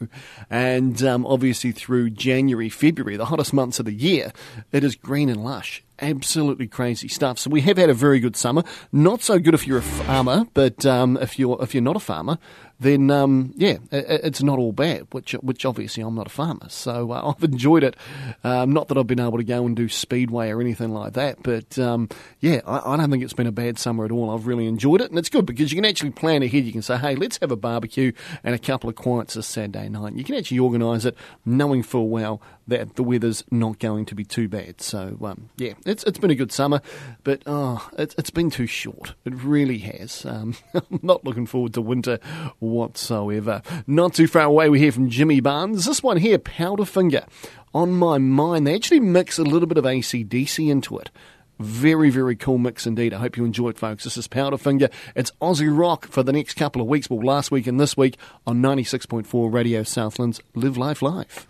And 0.51 1.01
um, 1.05 1.25
obviously, 1.25 1.71
through 1.71 2.11
January, 2.11 2.69
February, 2.69 3.17
the 3.17 3.27
hottest 3.27 3.53
months 3.53 3.79
of 3.79 3.87
the 3.87 3.95
year, 3.95 4.33
it 4.73 4.83
is 4.83 4.97
green 4.97 5.29
and 5.29 5.45
lush 5.45 5.85
absolutely 6.01 6.67
crazy 6.67 7.09
stuff. 7.09 7.39
So 7.39 7.51
we 7.51 7.61
have 7.63 7.77
had 7.77 7.91
a 7.91 7.95
very 7.95 8.21
good 8.21 8.37
summer. 8.37 8.63
Not 8.93 9.23
so 9.23 9.39
good 9.39 9.55
if 9.55 9.67
you're 9.67 9.79
a 9.79 9.83
farmer, 9.83 10.47
but 10.55 10.85
um, 10.87 11.17
if 11.19 11.39
you're 11.39 11.59
if 11.63 11.75
you're 11.75 11.83
not 11.83 11.97
a 11.97 12.01
farmer, 12.01 12.39
then 12.81 13.11
um, 13.11 13.53
yeah, 13.57 13.79
it, 13.91 14.21
it's 14.25 14.43
not 14.43 14.59
all 14.59 14.73
bad. 14.73 15.07
Which 15.11 15.33
which 15.33 15.65
obviously 15.65 16.03
I'm 16.03 16.15
not 16.15 16.27
a 16.27 16.31
farmer, 16.31 16.69
so 16.69 17.11
uh, 17.11 17.35
I've 17.37 17.43
enjoyed 17.43 17.85
it. 17.85 17.97
Um, 18.45 18.73
not 18.73 18.89
that 18.89 18.99
I've 18.99 19.07
been 19.07 19.21
able 19.21 19.39
to 19.39 19.45
go 19.45 19.67
and 19.67 19.77
do 19.77 19.89
speedway 19.89 20.51
or 20.51 20.61
anything 20.61 20.93
like 20.93 21.15
that, 21.15 21.43
but 21.43 21.79
um, 21.79 22.09
yeah, 22.41 22.61
I, 22.67 22.95
I, 22.95 22.97
don't 22.97 23.11
think 23.11 23.25
it's 23.25 23.33
been 23.33 23.47
a 23.47 23.53
bad 23.53 23.79
summer 23.79 24.05
at 24.05 24.13
all. 24.13 24.31
I've 24.31 24.47
really 24.47 24.67
enjoyed 24.67 25.01
it, 25.01 25.11
and 25.11 25.19
it's 25.19 25.29
good 25.29 25.47
because 25.47 25.73
you 25.73 25.77
can 25.77 25.85
actually 25.85 26.11
plan 26.11 26.43
ahead. 26.43 26.65
You 26.65 26.73
can 26.73 26.83
say, 26.83 26.97
hey, 26.99 27.15
let's 27.17 27.39
have 27.39 27.51
a 27.51 27.57
barbecue 27.57 28.13
and 28.45 28.55
a 28.55 28.59
couple 28.59 28.89
of 28.89 28.97
quiets 28.97 29.35
this 29.35 29.47
Saturday 29.47 29.89
night. 29.89 30.15
You 30.15 30.25
can 30.25 30.37
actually 30.37 30.61
organise 30.61 31.05
it 31.05 31.17
knowing 31.45 31.83
full 31.83 32.09
well 32.09 32.41
that 32.69 32.97
the 32.97 33.03
weather's 33.03 33.43
not 33.51 33.79
going 33.79 34.05
to 34.05 34.15
be 34.15 34.25
too 34.25 34.47
bad. 34.47 34.81
So 34.81 35.19
um, 35.23 35.49
yeah, 35.57 35.73
it's 35.85 36.05
it's 36.05 36.19
been 36.19 36.31
a 36.31 36.37
good 36.37 36.53
summer, 36.53 36.81
but 37.25 37.43
oh, 37.47 37.89
it's 37.99 38.15
it's 38.19 38.31
been 38.31 38.51
too 38.51 38.67
short. 38.67 39.15
It 39.25 39.35
really 39.35 39.79
has. 39.79 40.25
Um, 40.25 40.55
I'm 40.75 41.01
not 41.03 41.25
looking 41.25 41.47
forward 41.47 41.75
to 41.75 41.81
winter 41.81 42.21
whatsoever. 42.69 43.63
Not 43.87 44.15
too 44.15 44.27
far 44.27 44.45
away, 44.45 44.69
we 44.69 44.79
hear 44.79 44.93
from 44.93 45.11
Jimmy 45.11 45.41
Barnes. 45.41 45.85
This 45.85 46.03
one 46.03 46.19
here, 46.19 46.39
Powderfinger. 46.39 47.27
On 47.75 47.93
my 47.93 48.19
mind, 48.19 48.67
they 48.67 48.75
actually 48.75 49.01
mix 49.01 49.39
a 49.39 49.43
little 49.43 49.69
bit 49.69 49.79
of 49.79 49.85
ACDC 49.85 50.71
into 50.71 50.99
it. 50.99 51.11
Very, 51.59 52.09
very 52.09 52.37
cool 52.37 52.59
mix 52.59 52.87
indeed. 52.87 53.13
I 53.13 53.19
hope 53.19 53.37
you 53.37 53.45
enjoy 53.45 53.71
it, 53.71 53.79
folks. 53.79 54.05
This 54.05 54.17
is 54.17 54.29
Powderfinger. 54.29 54.91
It's 55.17 55.33
Aussie 55.41 55.77
rock 55.77 56.07
for 56.07 56.23
the 56.23 56.33
next 56.33 56.55
couple 56.55 56.81
of 56.81 56.89
weeks. 56.89 57.11
Well, 57.11 57.21
last 57.21 57.51
week 57.51 57.67
and 57.67 57.81
this 57.81 57.97
week 57.97 58.17
on 58.47 58.63
96.4 58.63 59.53
Radio 59.53 59.83
Southlands 59.83 60.41
Live 60.55 60.77
Life 60.77 61.03
Live. 61.03 61.47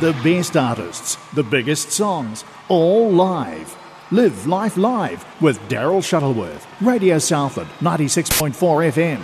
The 0.00 0.12
best 0.24 0.56
artists, 0.56 1.16
the 1.34 1.44
biggest 1.44 1.92
songs, 1.92 2.44
all 2.68 3.08
live. 3.08 3.76
Live 4.12 4.46
Life 4.46 4.76
Live 4.76 5.24
with 5.40 5.58
Daryl 5.70 6.04
Shuttleworth. 6.04 6.66
Radio 6.82 7.18
Southland, 7.18 7.70
96.4 7.80 8.52
FM. 8.92 9.22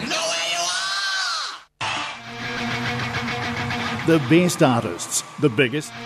The 4.07 4.19
best 4.31 4.63
artists, 4.63 5.23
the 5.41 5.51
biggest. 5.51 5.93
Okay, 5.93 6.01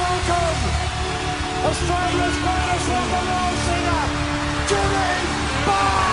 welcome, 0.00 0.60
Australia's 1.68 2.36
greatest 2.40 2.88
rock 2.88 3.12
and 3.12 3.28
roll 3.28 3.54
singer, 3.66 4.04
Jimmy 4.68 5.12
Barnes! 5.66 6.09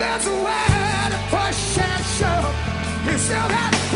there's 0.00 0.26
a 0.26 0.36
way 0.46 1.10
to 1.12 1.18
push 1.28 1.76
that 1.76 2.00
shove. 2.16 3.12
You 3.12 3.18
still 3.18 3.48
got. 3.48 3.89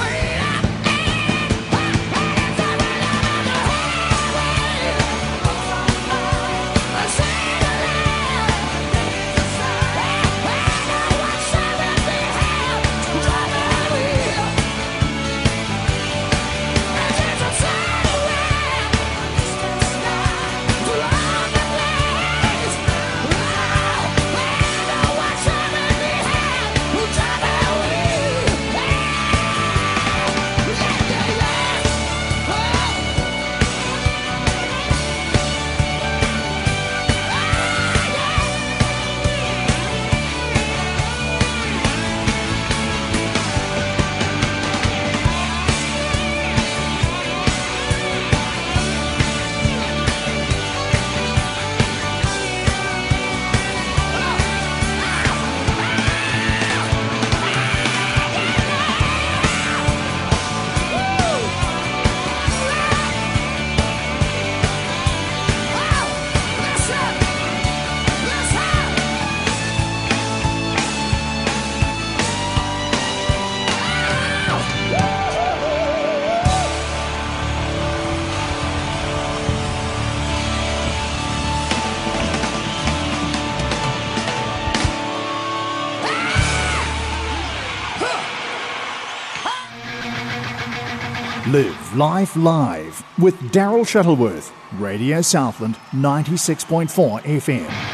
Life 91.95 92.35
Live 92.35 93.05
with 93.21 93.39
Daryl 93.53 93.87
Shuttleworth, 93.87 94.51
Radio 94.81 95.21
Southland 95.21 95.77
96.4 95.93 97.23
FM. 97.23 97.94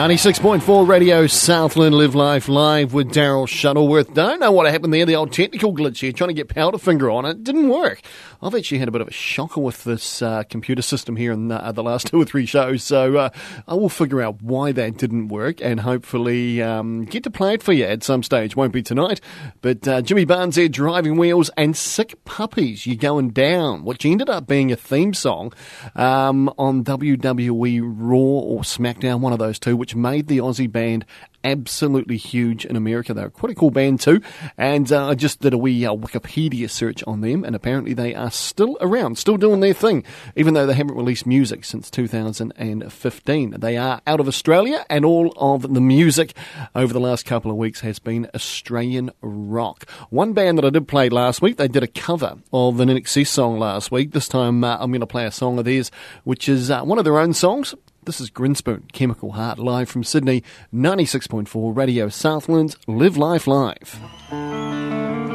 96.4 0.00 0.88
Radio 0.88 1.26
Southland 1.26 1.94
Live 1.94 2.14
Life 2.14 2.48
Live 2.48 2.94
with 2.94 3.12
Daryl 3.12 3.46
Shuttleworth. 3.46 4.14
Don't 4.14 4.40
know 4.40 4.50
what 4.50 4.64
happened 4.64 4.94
there, 4.94 5.04
the 5.04 5.14
old 5.14 5.30
technical 5.30 5.74
glitch 5.74 6.00
here, 6.00 6.10
trying 6.10 6.28
to 6.28 6.34
get 6.34 6.48
Powderfinger 6.48 7.14
on 7.14 7.26
it. 7.26 7.44
Didn't 7.44 7.68
work. 7.68 8.00
I've 8.42 8.54
actually 8.54 8.78
had 8.78 8.88
a 8.88 8.90
bit 8.90 9.02
of 9.02 9.08
a 9.08 9.12
shocker 9.12 9.60
with 9.60 9.84
this 9.84 10.22
uh, 10.22 10.44
computer 10.44 10.80
system 10.80 11.16
here 11.16 11.30
in 11.30 11.48
the, 11.48 11.62
uh, 11.62 11.72
the, 11.72 11.82
last 11.82 12.06
two 12.10 12.22
or 12.22 12.24
three 12.24 12.46
shows, 12.46 12.82
so 12.82 13.18
uh, 13.18 13.28
I 13.68 13.74
will 13.74 13.90
figure 13.90 14.22
out 14.22 14.40
why 14.40 14.72
that 14.72 14.96
didn't 14.96 15.28
work 15.28 15.60
and 15.60 15.80
hopefully 15.80 16.62
um, 16.62 17.04
get 17.04 17.22
to 17.24 17.30
play 17.30 17.52
it 17.52 17.62
for 17.62 17.74
you 17.74 17.84
at 17.84 18.02
some 18.02 18.22
stage. 18.22 18.56
Won't 18.56 18.72
be 18.72 18.82
tonight, 18.82 19.20
but 19.60 19.86
uh, 19.86 20.00
Jimmy 20.00 20.24
Barnes 20.24 20.56
there, 20.56 20.68
Driving 20.68 21.18
Wheels 21.18 21.50
and 21.58 21.76
Sick 21.76 22.24
Puppies, 22.24 22.86
You're 22.86 22.96
Going 22.96 23.30
Down, 23.30 23.84
which 23.84 24.06
ended 24.06 24.30
up 24.30 24.46
being 24.46 24.72
a 24.72 24.76
theme 24.76 25.12
song 25.12 25.52
um, 25.94 26.50
on 26.56 26.84
WWE 26.84 27.82
Raw 27.82 28.16
or 28.16 28.62
SmackDown, 28.62 29.20
one 29.20 29.34
of 29.34 29.38
those 29.38 29.58
two, 29.58 29.76
which 29.76 29.89
made 29.94 30.28
the 30.28 30.38
Aussie 30.38 30.70
band 30.70 31.04
absolutely 31.44 32.16
huge 32.16 32.64
in 32.64 32.76
America. 32.76 33.14
They're 33.14 33.30
quite 33.30 33.52
a 33.52 33.54
cool 33.54 33.70
band 33.70 34.00
too. 34.00 34.20
And 34.56 34.90
uh, 34.92 35.08
I 35.08 35.14
just 35.14 35.40
did 35.40 35.52
a 35.52 35.58
wee 35.58 35.84
uh, 35.86 35.94
Wikipedia 35.94 36.70
search 36.70 37.02
on 37.06 37.20
them, 37.20 37.44
and 37.44 37.56
apparently 37.56 37.94
they 37.94 38.14
are 38.14 38.30
still 38.30 38.76
around, 38.80 39.18
still 39.18 39.36
doing 39.36 39.60
their 39.60 39.74
thing, 39.74 40.04
even 40.36 40.54
though 40.54 40.66
they 40.66 40.74
haven't 40.74 40.96
released 40.96 41.26
music 41.26 41.64
since 41.64 41.90
2015. 41.90 43.56
They 43.58 43.76
are 43.76 44.00
out 44.06 44.20
of 44.20 44.28
Australia, 44.28 44.84
and 44.90 45.04
all 45.04 45.32
of 45.36 45.62
the 45.74 45.80
music 45.80 46.34
over 46.74 46.92
the 46.92 47.00
last 47.00 47.24
couple 47.24 47.50
of 47.50 47.56
weeks 47.56 47.80
has 47.80 47.98
been 47.98 48.28
Australian 48.34 49.10
rock. 49.20 49.88
One 50.10 50.32
band 50.32 50.58
that 50.58 50.64
I 50.64 50.70
did 50.70 50.88
play 50.88 51.08
last 51.08 51.42
week, 51.42 51.56
they 51.56 51.68
did 51.68 51.82
a 51.82 51.88
cover 51.88 52.38
of 52.52 52.80
an 52.80 52.88
INXS 52.88 53.28
song 53.28 53.58
last 53.58 53.90
week. 53.90 54.12
This 54.12 54.28
time 54.28 54.64
uh, 54.64 54.76
I'm 54.78 54.90
going 54.90 55.00
to 55.00 55.06
play 55.06 55.24
a 55.24 55.30
song 55.30 55.58
of 55.58 55.64
theirs, 55.64 55.90
which 56.24 56.48
is 56.48 56.70
uh, 56.70 56.82
one 56.82 56.98
of 56.98 57.04
their 57.04 57.18
own 57.18 57.32
songs. 57.32 57.74
This 58.04 58.18
is 58.18 58.30
Grinspoon, 58.30 58.90
Chemical 58.92 59.32
Heart, 59.32 59.58
live 59.58 59.90
from 59.90 60.04
Sydney, 60.04 60.42
96.4 60.74 61.76
Radio 61.76 62.08
Southlands, 62.08 62.78
Live 62.86 63.18
Life 63.18 63.46
Live. 63.46 65.29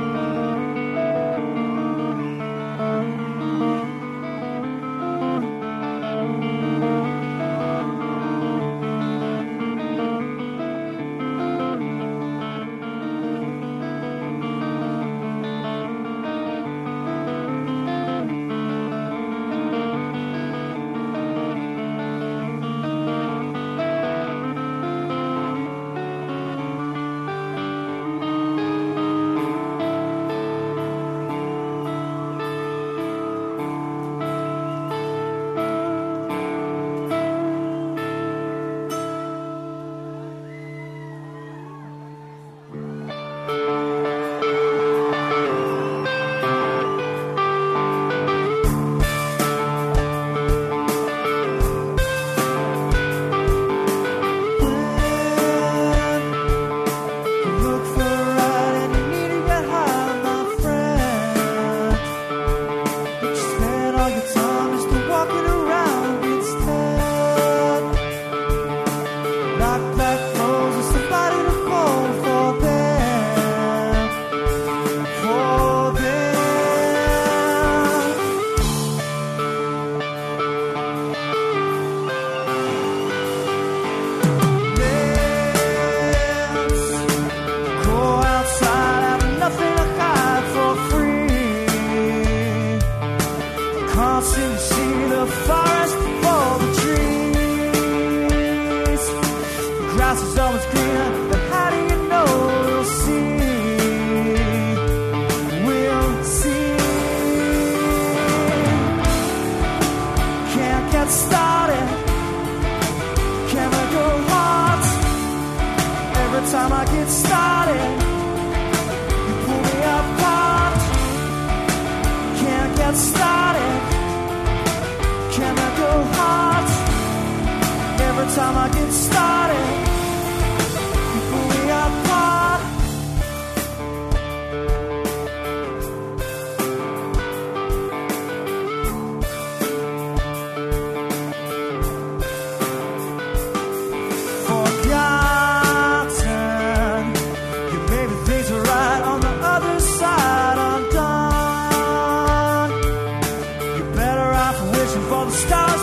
stop. 155.36 155.75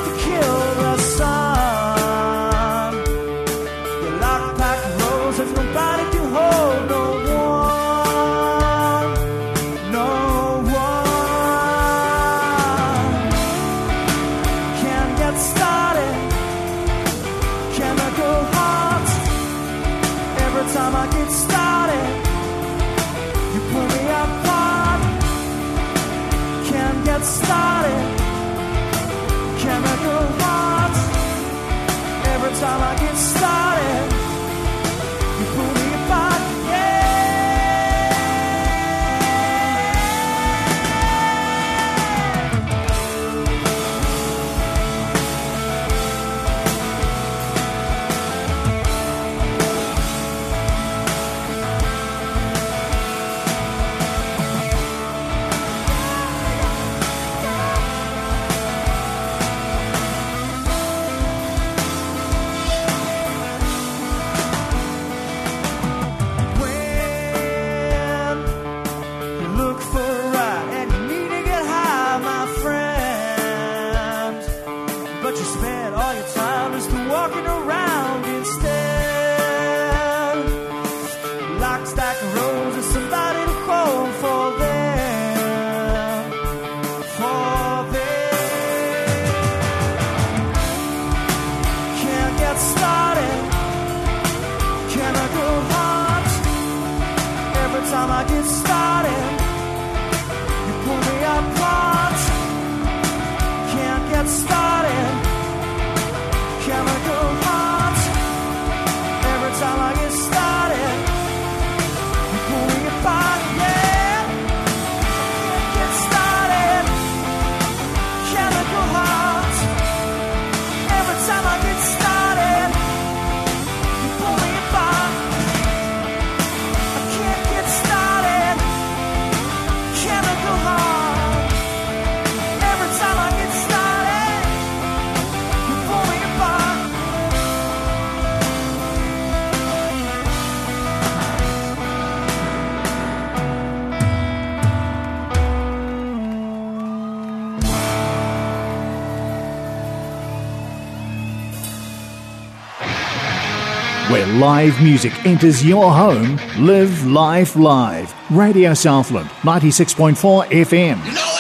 live 154.43 154.83
music 154.83 155.13
enters 155.25 155.65
your 155.65 155.93
home, 155.93 156.37
live 156.59 157.07
life 157.07 157.55
live. 157.55 158.13
Radio 158.29 158.75
Southland, 158.75 159.29
96.4 159.45 160.49
FM. 160.51 161.15
No! 161.15 161.32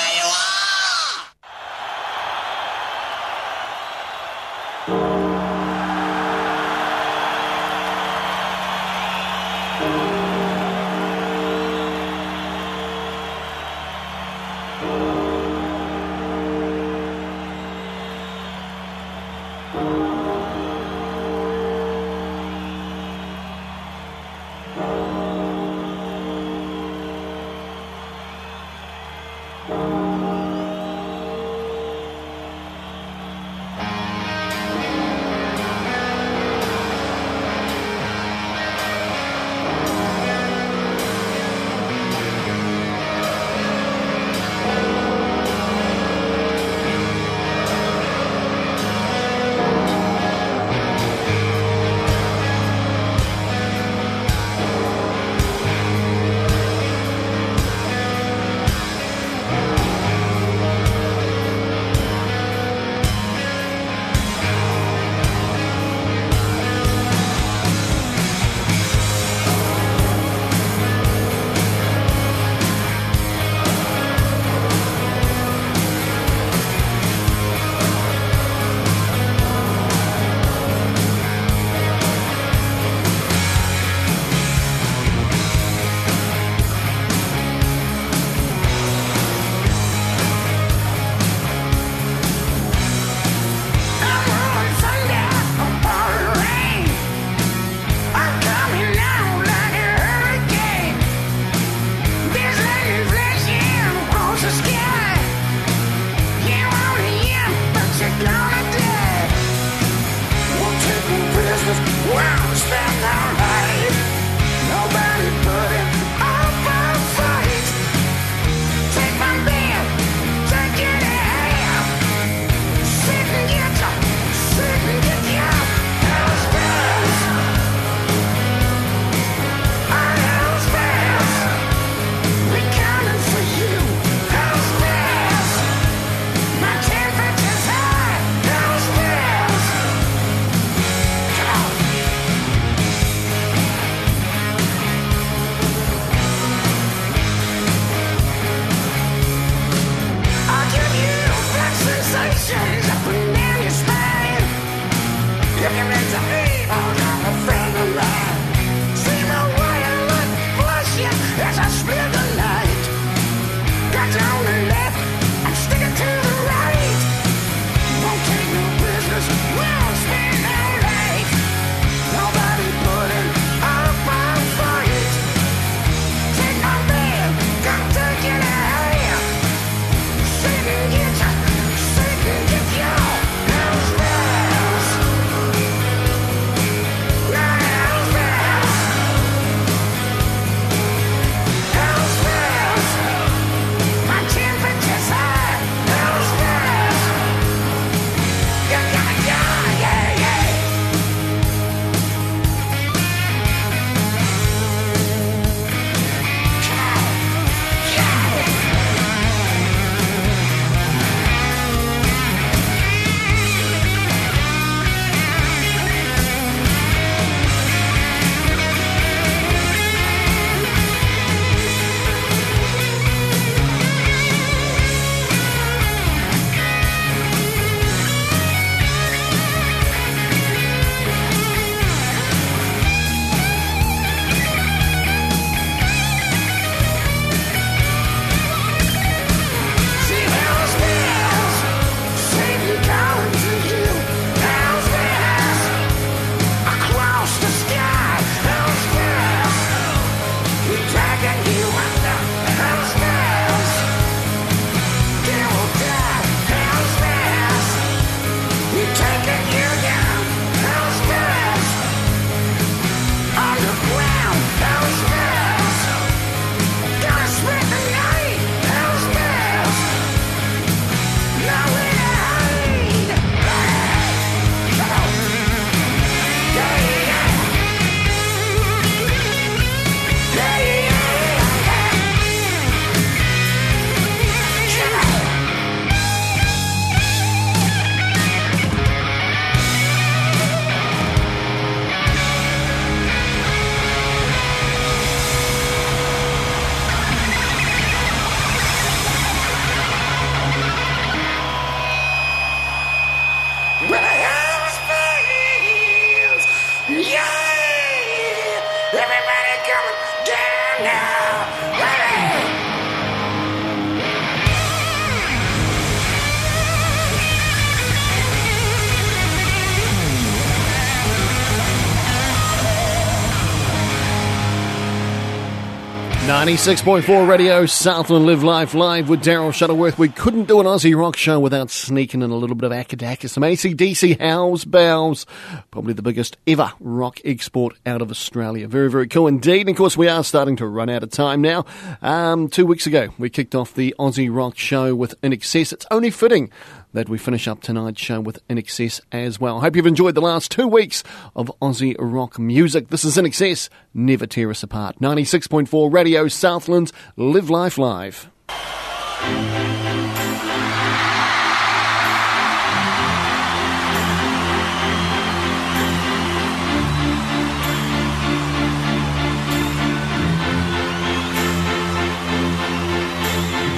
Ninety-six 326.42 326.82
point 326.82 327.04
four 327.04 327.24
Radio 327.24 327.66
Southland 327.66 328.26
Live 328.26 328.42
Life 328.42 328.74
Live 328.74 329.08
with 329.08 329.22
Daryl 329.22 329.54
Shuttleworth. 329.54 329.96
We 329.96 330.08
couldn't 330.08 330.48
do 330.48 330.58
an 330.58 330.66
Aussie 330.66 330.98
rock 330.98 331.16
show 331.16 331.38
without 331.38 331.70
sneaking 331.70 332.20
in 332.20 332.32
a 332.32 332.36
little 332.36 332.56
bit 332.56 332.68
of 332.68 332.76
Acca 332.76 332.98
Dacca, 332.98 333.30
some 333.30 333.44
ACDC 333.44 334.18
Hells 334.18 334.64
Bells, 334.64 335.24
probably 335.70 335.92
the 335.92 336.02
biggest 336.02 336.36
ever 336.48 336.72
rock 336.80 337.20
export 337.24 337.76
out 337.86 338.02
of 338.02 338.10
Australia. 338.10 338.66
Very, 338.66 338.90
very 338.90 339.06
cool 339.06 339.28
indeed. 339.28 339.60
And 339.60 339.70
of 339.70 339.76
course, 339.76 339.96
we 339.96 340.08
are 340.08 340.24
starting 340.24 340.56
to 340.56 340.66
run 340.66 340.90
out 340.90 341.04
of 341.04 341.10
time 341.10 341.42
now. 341.42 341.64
Um, 342.02 342.48
two 342.48 342.66
weeks 342.66 342.88
ago, 342.88 343.10
we 343.18 343.30
kicked 343.30 343.54
off 343.54 343.74
the 343.74 343.94
Aussie 343.96 344.34
rock 344.34 344.58
show 344.58 344.96
with 344.96 345.20
INXS. 345.20 345.72
It's 345.72 345.86
only 345.92 346.10
fitting 346.10 346.50
that 346.92 347.08
we 347.08 347.18
finish 347.18 347.48
up 347.48 347.60
tonight's 347.60 348.00
show 348.00 348.20
with 348.20 348.46
INXS 348.48 349.00
as 349.10 349.40
well. 349.40 349.60
Hope 349.60 349.76
you've 349.76 349.86
enjoyed 349.86 350.14
the 350.14 350.20
last 350.20 350.50
two 350.50 350.68
weeks 350.68 351.02
of 351.34 351.50
Aussie 351.60 351.96
rock 351.98 352.38
music. 352.38 352.88
This 352.88 353.04
is 353.04 353.16
INXS, 353.16 353.68
Never 353.94 354.26
Tear 354.26 354.50
Us 354.50 354.62
Apart. 354.62 354.98
96.4 355.00 355.92
Radio 355.92 356.28
Southlands, 356.28 356.92
Live 357.16 357.50
Life 357.50 357.78
Live. 357.78 358.28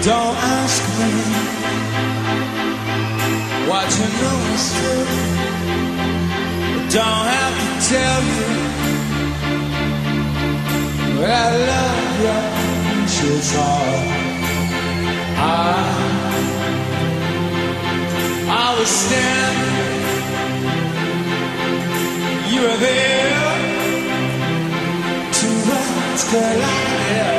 Don't 0.05 0.37
ask 0.37 0.99
me 0.99 1.54
what 3.69 3.89
you 3.99 4.09
know 4.21 4.39
is 4.55 4.67
true. 4.79 5.07
Don't 6.97 7.27
have 7.37 7.55
to 7.63 7.69
tell 7.91 8.21
you 8.33 8.45
I 11.27 11.27
love 11.71 12.21
your 12.25 12.43
precious 13.25 13.49
heart. 13.57 14.09
I, 15.37 15.49
I 18.49 18.79
was 18.79 18.89
standing, 18.89 20.15
you 22.53 22.61
were 22.63 22.79
there. 22.79 23.53
Two 25.33 25.57
worlds 25.69 26.25
collided, 26.31 27.34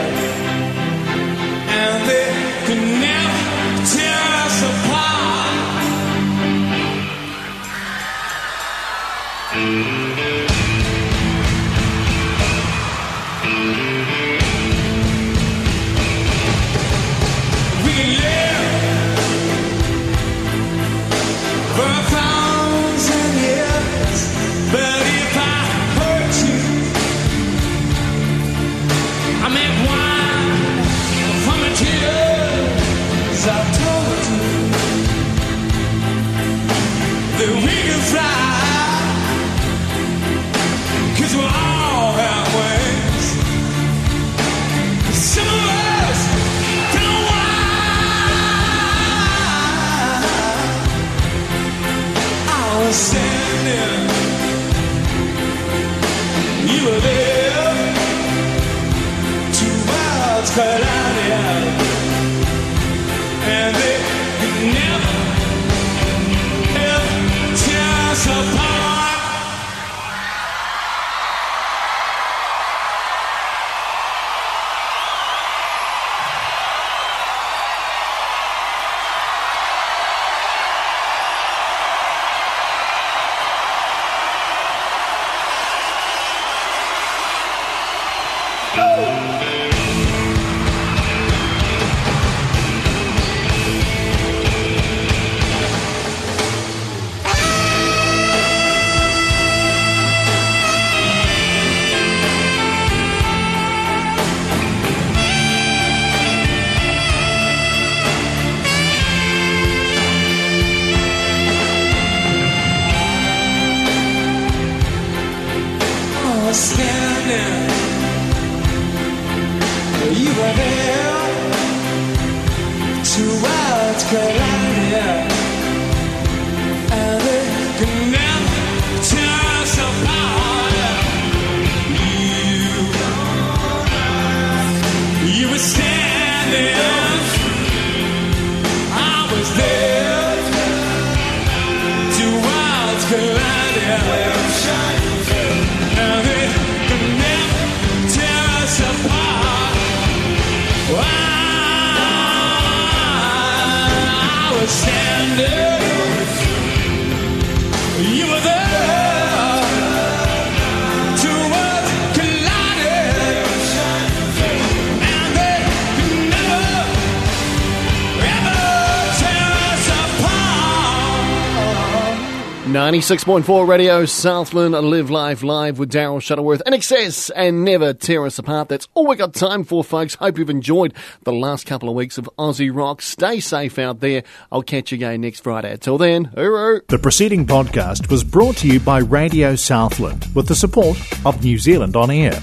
96.4 172.96 173.68
Radio 173.68 174.06
Southland, 174.06 174.74
Live 174.74 175.10
Life 175.10 175.44
Live 175.44 175.80
with 175.80 175.92
Daryl 175.92 176.22
Shuttleworth. 176.22 176.62
INXS 176.66 177.30
and 177.36 177.66
never 177.66 177.94
tear 177.94 178.26
us 178.26 178.40
apart. 178.40 178.70
That's 178.70 178.88
all 178.94 179.06
we 179.06 179.18
got 179.18 179.34
time 179.34 179.66
for, 179.66 179.84
folks. 179.84 180.16
Hope 180.16 180.38
you've 180.38 180.50
enjoyed 180.50 180.94
the 181.24 181.34
last 181.34 181.66
couple 181.66 181.90
of 181.90 181.96
weeks 181.96 182.18
of 182.18 182.30
Aussie 182.40 182.74
rock. 182.74 183.02
Stay 183.02 183.42
safe 183.42 183.78
out 183.80 184.00
there. 184.00 184.24
I'll 184.50 184.62
catch 184.62 184.94
you 184.94 184.96
again 184.96 185.20
next 185.20 185.42
Friday. 185.42 185.76
Till 185.76 185.98
then, 185.98 186.28
hooroo. 186.38 186.88
The 186.88 186.98
preceding 186.98 187.46
podcast 187.46 188.10
was 188.10 188.24
brought 188.24 188.56
to 188.58 188.68
you 188.70 188.80
by 188.80 189.00
Radio 189.00 189.58
Southland 189.58 190.26
with 190.34 190.48
the 190.48 190.56
support 190.56 190.98
of 191.26 191.44
New 191.44 191.58
Zealand 191.58 191.98
On 191.98 192.10
Air. 192.10 192.40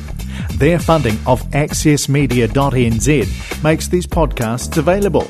Their 0.57 0.79
funding 0.79 1.17
of 1.27 1.41
accessmedia.nz 1.53 3.65
makes 3.65 3.89
these 3.89 4.07
podcasts 4.07 4.77
available. 4.77 5.27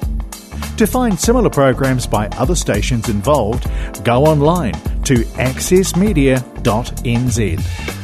To 0.78 0.86
find 0.86 1.18
similar 1.18 1.50
programs 1.50 2.06
by 2.06 2.28
other 2.28 2.54
stations 2.54 3.08
involved, 3.08 3.68
go 4.04 4.24
online 4.24 4.74
to 5.04 5.16
accessmedia.nz. 5.38 8.01